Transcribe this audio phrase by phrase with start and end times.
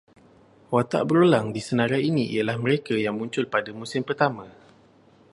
[0.75, 4.45] Watak berulang di senarai ini ialah mereka yang muncul pada musim pertama